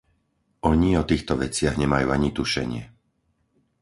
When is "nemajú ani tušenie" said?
1.83-2.83